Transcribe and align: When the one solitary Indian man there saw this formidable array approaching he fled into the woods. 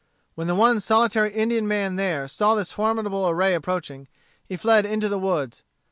When 0.33 0.47
the 0.47 0.55
one 0.55 0.79
solitary 0.79 1.31
Indian 1.31 1.67
man 1.67 1.95
there 1.95 2.27
saw 2.27 2.55
this 2.55 2.71
formidable 2.71 3.29
array 3.29 3.53
approaching 3.53 4.07
he 4.47 4.55
fled 4.57 4.83
into 4.83 5.07
the 5.09 5.19
woods. 5.19 5.61